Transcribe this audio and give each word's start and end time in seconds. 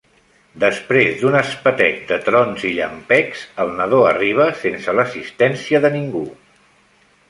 Després 0.61 1.11
d'un 1.19 1.37
espetec 1.41 1.99
de 2.13 2.17
trons 2.31 2.65
i 2.71 2.73
llampecs, 2.79 3.45
el 3.67 3.77
nadó 3.83 4.03
arriba 4.15 4.51
sense 4.67 5.01
l'assistència 5.01 5.87
de 5.87 5.97
ningú. 6.01 6.29